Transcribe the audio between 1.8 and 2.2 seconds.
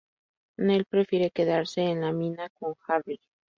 en la